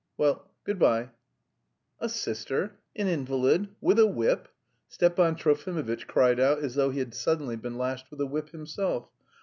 [0.17, 1.11] Well, good bye."
[1.99, 2.79] "A sister?
[2.95, 3.67] An invalid?
[3.81, 4.47] With a whip?"
[4.87, 9.09] Stepan Trofimovitch cried out, as though he had suddenly been lashed with a whip himself.